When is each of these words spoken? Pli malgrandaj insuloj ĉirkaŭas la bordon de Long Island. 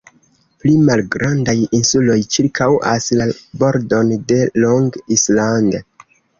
Pli 0.61 0.71
malgrandaj 0.87 1.55
insuloj 1.81 2.17
ĉirkaŭas 2.37 3.11
la 3.21 3.29
bordon 3.63 4.13
de 4.33 4.43
Long 4.67 4.93
Island. 5.21 5.81